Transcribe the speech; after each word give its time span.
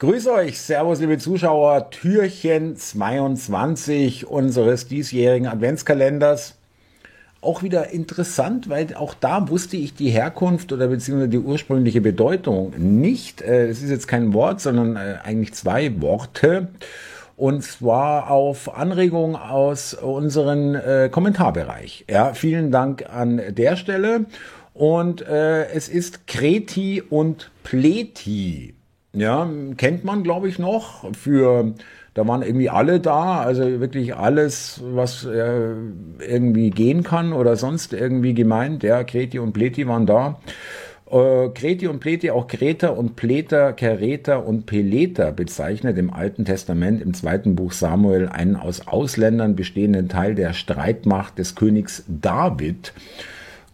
Grüße 0.00 0.32
euch, 0.32 0.58
Servus, 0.58 0.98
liebe 1.00 1.18
Zuschauer, 1.18 1.90
Türchen 1.90 2.74
22 2.74 4.26
unseres 4.26 4.88
diesjährigen 4.88 5.46
Adventskalenders. 5.46 6.54
Auch 7.42 7.62
wieder 7.62 7.90
interessant, 7.90 8.70
weil 8.70 8.94
auch 8.94 9.12
da 9.12 9.50
wusste 9.50 9.76
ich 9.76 9.92
die 9.92 10.08
Herkunft 10.08 10.72
oder 10.72 10.88
beziehungsweise 10.88 11.28
die 11.28 11.38
ursprüngliche 11.38 12.00
Bedeutung 12.00 12.72
nicht. 12.78 13.42
Äh, 13.42 13.68
es 13.68 13.82
ist 13.82 13.90
jetzt 13.90 14.08
kein 14.08 14.32
Wort, 14.32 14.62
sondern 14.62 14.96
äh, 14.96 15.18
eigentlich 15.22 15.52
zwei 15.52 16.00
Worte. 16.00 16.68
Und 17.36 17.62
zwar 17.62 18.30
auf 18.30 18.74
Anregung 18.74 19.36
aus 19.36 19.92
unserem 19.92 20.76
äh, 20.76 21.10
Kommentarbereich. 21.10 22.06
Ja, 22.08 22.32
vielen 22.32 22.70
Dank 22.70 23.04
an 23.12 23.42
der 23.50 23.76
Stelle. 23.76 24.24
Und 24.72 25.20
äh, 25.20 25.66
es 25.66 25.90
ist 25.90 26.26
Kreti 26.26 27.02
und 27.02 27.50
Pleti. 27.64 28.79
Ja, 29.12 29.48
kennt 29.76 30.04
man, 30.04 30.22
glaube 30.22 30.48
ich, 30.48 30.58
noch. 30.58 31.12
Für, 31.14 31.74
da 32.14 32.26
waren 32.28 32.42
irgendwie 32.42 32.70
alle 32.70 33.00
da, 33.00 33.40
also 33.40 33.80
wirklich 33.80 34.14
alles, 34.14 34.80
was 34.84 35.24
äh, 35.24 35.72
irgendwie 36.20 36.70
gehen 36.70 37.02
kann 37.02 37.32
oder 37.32 37.56
sonst 37.56 37.92
irgendwie 37.92 38.34
gemeint. 38.34 38.82
Ja, 38.84 39.02
Kreti 39.02 39.38
und 39.40 39.52
Pleti 39.52 39.86
waren 39.88 40.06
da. 40.06 40.40
Äh, 41.10 41.48
Kreti 41.48 41.88
und 41.88 41.98
Pleti, 41.98 42.30
auch 42.30 42.46
Greta 42.46 42.90
und 42.90 43.16
Pleter, 43.16 43.72
Kereter 43.72 44.46
und 44.46 44.66
Peleter 44.66 45.32
bezeichnet 45.32 45.98
im 45.98 46.12
Alten 46.12 46.44
Testament 46.44 47.02
im 47.02 47.12
zweiten 47.14 47.56
Buch 47.56 47.72
Samuel 47.72 48.28
einen 48.28 48.54
aus 48.54 48.86
Ausländern 48.86 49.56
bestehenden 49.56 50.08
Teil 50.08 50.36
der 50.36 50.52
Streitmacht 50.52 51.36
des 51.38 51.56
Königs 51.56 52.04
David. 52.06 52.92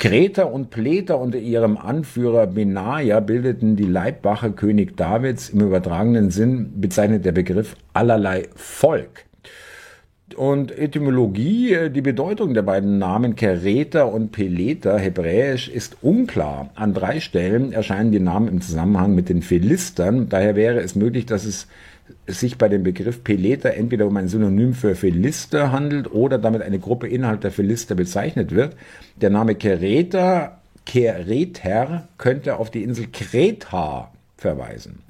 Kreter 0.00 0.50
und 0.50 0.70
Pleter 0.70 1.20
unter 1.20 1.36
ihrem 1.36 1.76
Anführer 1.76 2.46
Benaja 2.46 3.20
bildeten 3.20 3.76
die 3.76 3.84
Leibwache 3.84 4.50
König 4.52 4.96
Davids. 4.96 5.50
Im 5.50 5.60
übertragenen 5.60 6.30
Sinn 6.30 6.80
bezeichnet 6.80 7.26
der 7.26 7.32
Begriff 7.32 7.76
allerlei 7.92 8.48
Volk. 8.54 9.26
Und 10.36 10.72
Etymologie, 10.72 11.74
äh, 11.74 11.90
die 11.90 12.00
Bedeutung 12.00 12.54
der 12.54 12.62
beiden 12.62 12.98
Namen 12.98 13.36
Kereter 13.36 14.10
und 14.10 14.32
Peleter, 14.32 14.98
hebräisch, 14.98 15.68
ist 15.68 15.98
unklar. 16.00 16.70
An 16.76 16.94
drei 16.94 17.20
Stellen 17.20 17.74
erscheinen 17.74 18.10
die 18.10 18.20
Namen 18.20 18.48
im 18.48 18.62
Zusammenhang 18.62 19.14
mit 19.14 19.28
den 19.28 19.42
Philistern. 19.42 20.30
Daher 20.30 20.56
wäre 20.56 20.80
es 20.80 20.94
möglich, 20.94 21.26
dass 21.26 21.44
es 21.44 21.66
es 21.66 21.66
sich 22.26 22.58
bei 22.58 22.68
dem 22.68 22.82
Begriff 22.82 23.24
Peleter 23.24 23.74
entweder 23.74 24.06
um 24.06 24.16
ein 24.16 24.28
Synonym 24.28 24.74
für 24.74 24.94
Philister 24.94 25.72
handelt 25.72 26.12
oder 26.12 26.38
damit 26.38 26.62
eine 26.62 26.78
Gruppe 26.78 27.08
innerhalb 27.08 27.40
der 27.40 27.50
Philister 27.50 27.94
bezeichnet 27.94 28.54
wird. 28.54 28.76
Der 29.20 29.30
Name 29.30 29.54
Kereter, 29.54 30.60
Kereter 30.86 32.08
könnte 32.18 32.56
auf 32.56 32.70
die 32.70 32.82
Insel 32.82 33.06
Kreta 33.12 34.12
verweisen. 34.36 35.00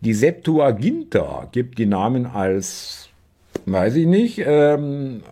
Die 0.00 0.14
Septuaginta 0.14 1.48
gibt 1.52 1.78
die 1.78 1.86
Namen 1.86 2.26
als, 2.26 3.10
weiß 3.66 3.96
ich 3.96 4.06
nicht, 4.06 4.42
ähm, 4.44 5.22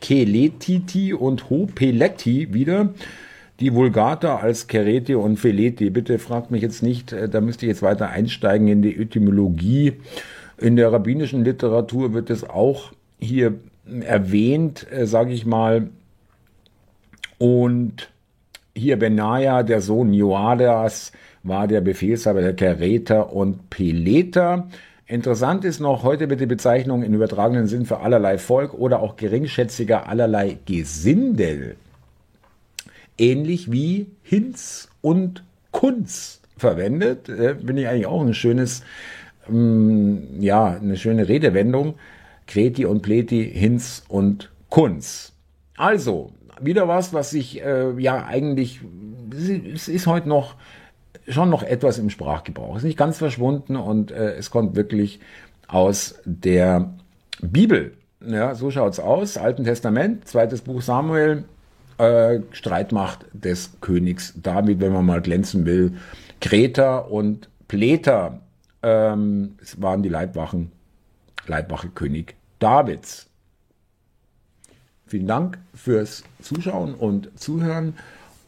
Keletiti 0.00 1.14
und 1.14 1.48
Hopeleti 1.48 2.52
wieder 2.52 2.90
die 3.60 3.74
Vulgata 3.74 4.36
als 4.36 4.66
Kereti 4.66 5.14
und 5.14 5.36
Feleti. 5.36 5.90
Bitte 5.90 6.18
fragt 6.18 6.50
mich 6.50 6.62
jetzt 6.62 6.82
nicht, 6.82 7.12
äh, 7.12 7.28
da 7.28 7.40
müsste 7.40 7.66
ich 7.66 7.70
jetzt 7.70 7.82
weiter 7.82 8.08
einsteigen 8.08 8.68
in 8.68 8.82
die 8.82 8.96
Etymologie. 8.96 9.94
In 10.58 10.76
der 10.76 10.92
rabbinischen 10.92 11.44
Literatur 11.44 12.12
wird 12.12 12.30
es 12.30 12.48
auch 12.48 12.92
hier 13.18 13.54
erwähnt, 14.02 14.86
äh, 14.90 15.06
sage 15.06 15.32
ich 15.32 15.46
mal. 15.46 15.88
Und 17.38 18.10
hier 18.74 18.98
Benaja, 18.98 19.62
der 19.62 19.80
Sohn 19.80 20.12
Joadas, 20.12 21.12
war 21.42 21.66
der 21.66 21.80
Befehlshaber 21.80 22.40
der 22.40 22.54
Kereter 22.54 23.32
und 23.32 23.70
Peleter. 23.70 24.68
Interessant 25.06 25.64
ist 25.64 25.80
noch, 25.80 26.02
heute 26.02 26.30
wird 26.30 26.40
die 26.40 26.46
Bezeichnung 26.46 27.02
in 27.02 27.14
übertragenen 27.14 27.66
Sinn 27.66 27.84
für 27.84 28.00
allerlei 28.00 28.38
Volk 28.38 28.74
oder 28.74 29.00
auch 29.00 29.16
geringschätziger 29.16 30.08
allerlei 30.08 30.58
Gesindel 30.66 31.76
ähnlich 33.18 33.70
wie 33.70 34.06
Hinz 34.22 34.88
und 35.00 35.44
Kunz 35.72 36.40
verwendet. 36.56 37.28
Äh, 37.28 37.56
Finde 37.56 37.82
ich 37.82 37.88
eigentlich 37.88 38.06
auch 38.06 38.20
ein 38.20 38.34
schönes, 38.34 38.82
ähm, 39.48 40.40
ja, 40.40 40.76
eine 40.80 40.96
schöne 40.96 41.28
Redewendung. 41.28 41.94
Kreti 42.46 42.84
und 42.84 43.02
Pleti, 43.02 43.48
Hinz 43.52 44.02
und 44.08 44.50
Kunz. 44.68 45.32
Also, 45.76 46.32
wieder 46.60 46.88
was, 46.88 47.12
was 47.14 47.32
ich 47.32 47.62
äh, 47.62 47.90
ja 47.98 48.26
eigentlich, 48.26 48.80
es 49.32 49.88
ist 49.88 50.06
heute 50.06 50.28
noch 50.28 50.56
schon 51.28 51.50
noch 51.50 51.62
etwas 51.62 51.98
im 51.98 52.10
Sprachgebrauch. 52.10 52.76
Es 52.76 52.82
ist 52.82 52.88
nicht 52.88 52.98
ganz 52.98 53.18
verschwunden 53.18 53.76
und 53.76 54.10
äh, 54.10 54.34
es 54.34 54.50
kommt 54.50 54.74
wirklich 54.74 55.20
aus 55.68 56.20
der 56.24 56.92
Bibel. 57.40 57.92
Ja, 58.26 58.54
so 58.54 58.70
schaut's 58.70 59.00
aus. 59.00 59.36
Alten 59.36 59.64
Testament, 59.64 60.26
zweites 60.26 60.60
Buch 60.62 60.82
Samuel, 60.82 61.44
äh, 62.00 62.40
Streitmacht 62.52 63.26
des 63.32 63.72
Königs 63.80 64.34
David, 64.36 64.80
wenn 64.80 64.92
man 64.92 65.06
mal 65.06 65.20
glänzen 65.20 65.66
will. 65.66 65.94
Kreta 66.40 66.98
und 66.98 67.48
Pleter 67.68 68.40
ähm, 68.82 69.56
waren 69.76 70.02
die 70.02 70.08
Leibwachen, 70.08 70.72
Leibwache 71.46 71.88
König 71.88 72.34
Davids. 72.58 73.26
Vielen 75.06 75.26
Dank 75.26 75.58
fürs 75.74 76.24
Zuschauen 76.40 76.94
und 76.94 77.30
Zuhören 77.38 77.94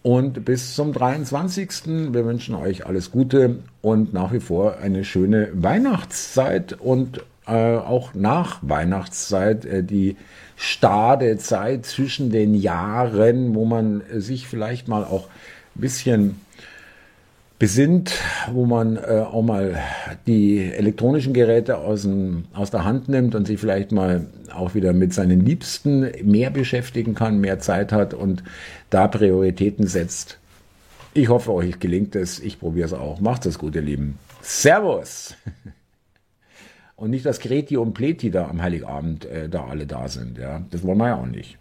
und 0.03 0.45
bis 0.45 0.75
zum 0.75 0.93
23. 0.93 1.71
Wir 2.13 2.25
wünschen 2.25 2.55
euch 2.55 2.87
alles 2.87 3.11
Gute 3.11 3.59
und 3.81 4.13
nach 4.13 4.33
wie 4.33 4.41
vor 4.41 4.79
eine 4.79 5.05
schöne 5.05 5.51
Weihnachtszeit 5.55 6.75
und 6.81 7.25
äh, 7.53 7.77
auch 7.77 8.15
nach 8.15 8.61
Weihnachtszeit 8.63 9.67
äh, 9.67 9.85
die 9.85 10.17
Stadezeit 10.57 11.85
zwischen 11.85 12.31
den 12.31 12.55
Jahren, 12.55 13.55
wo 13.55 13.67
man 13.67 14.01
äh, 14.01 14.21
sich 14.21 14.47
vielleicht 14.47 14.89
mal 14.89 15.05
auch 15.05 15.27
ein 15.77 15.81
bisschen 15.81 16.41
besinnt, 17.59 18.15
wo 18.51 18.65
man 18.65 18.97
äh, 18.97 19.25
auch 19.31 19.43
mal 19.43 19.79
die 20.27 20.73
elektronischen 20.73 21.35
Geräte 21.35 21.77
aus, 21.77 22.03
dem, 22.03 22.47
aus 22.55 22.71
der 22.71 22.85
Hand 22.85 23.11
nimmt 23.11 23.35
und 23.35 23.47
sich 23.47 23.61
vielleicht 23.61 23.93
mal 23.93 24.27
auch 24.55 24.75
wieder 24.75 24.95
mit 24.95 25.13
seinen 25.13 25.45
Liebsten 25.45 26.11
mehr 26.23 26.51
beschäftigen 26.51 27.15
kann, 27.15 27.39
mehr 27.39 27.59
Zeit 27.59 27.93
hat 27.93 28.15
und 28.15 28.43
da 28.89 29.09
Prioritäten 29.09 29.87
setzt. 29.87 30.39
Ich 31.13 31.29
hoffe, 31.29 31.53
euch 31.53 31.79
gelingt 31.79 32.17
es. 32.17 32.41
Ich 32.41 32.59
probiere 32.59 32.87
es 32.87 32.95
auch. 32.95 33.21
Macht 33.21 33.45
es 33.45 33.59
gut, 33.59 33.75
ihr 33.75 33.83
Lieben. 33.83 34.19
Servus! 34.41 35.37
Und 37.03 37.11
nicht, 37.11 37.27
dass 37.27 37.41
Greti 37.41 37.77
und 37.77 37.95
Pleti 37.95 38.31
da 38.31 38.47
am 38.47 38.63
Heiligabend 38.63 39.25
äh, 39.25 39.49
da 39.49 39.65
alle 39.65 39.89
da 39.89 40.07
sind. 40.07 40.39
Ja? 40.39 40.63
Das 40.71 40.85
wollen 40.85 40.99
wir 40.99 41.09
ja 41.09 41.17
auch 41.17 41.27
nicht. 41.27 41.59